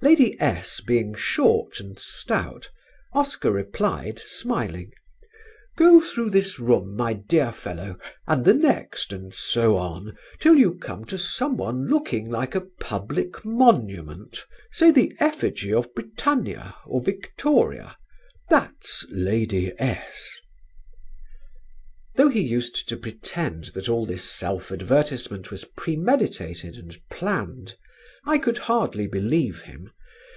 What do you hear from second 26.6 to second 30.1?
and planned, I could hardly believe him.